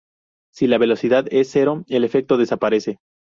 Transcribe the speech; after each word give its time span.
Si 0.51 0.65
la 0.65 0.79
velocidad 0.79 1.27
es 1.29 1.51
cero 1.51 1.83
el 1.87 2.03
efecto 2.03 2.37
desaparece. 2.37 2.97